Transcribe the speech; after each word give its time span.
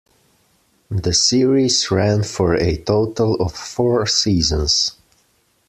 The 0.89 1.13
series 1.13 1.91
ran 1.91 2.23
for 2.23 2.55
a 2.55 2.77
total 2.77 3.35
of 3.35 3.53
four 3.53 4.07
seasons. 4.07 4.93